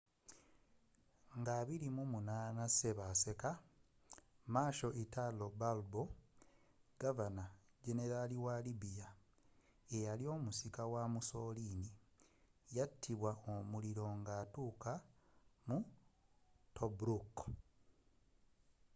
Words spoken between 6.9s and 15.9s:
governor-generalwa libya era omusika wa mussoliniyatibwa omuliro nga atuuka mu